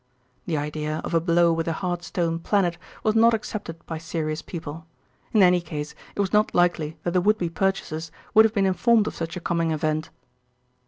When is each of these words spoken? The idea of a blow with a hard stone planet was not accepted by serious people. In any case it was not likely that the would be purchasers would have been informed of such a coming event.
The 0.47 0.57
idea 0.57 0.99
of 1.03 1.13
a 1.13 1.21
blow 1.21 1.53
with 1.53 1.67
a 1.67 1.73
hard 1.73 2.01
stone 2.01 2.39
planet 2.39 2.79
was 3.03 3.13
not 3.13 3.35
accepted 3.35 3.85
by 3.85 3.99
serious 3.99 4.41
people. 4.41 4.87
In 5.31 5.43
any 5.43 5.61
case 5.61 5.93
it 6.15 6.19
was 6.19 6.33
not 6.33 6.55
likely 6.55 6.97
that 7.03 7.11
the 7.11 7.21
would 7.21 7.37
be 7.37 7.49
purchasers 7.51 8.09
would 8.33 8.43
have 8.43 8.53
been 8.55 8.65
informed 8.65 9.05
of 9.05 9.15
such 9.15 9.37
a 9.37 9.39
coming 9.39 9.69
event. 9.69 10.09